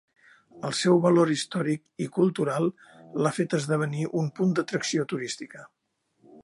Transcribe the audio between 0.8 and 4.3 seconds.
valor històric i cultural l'ha fet esdevenir